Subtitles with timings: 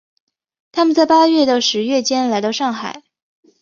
[0.71, 3.03] 他们在八月到十月间来到上海。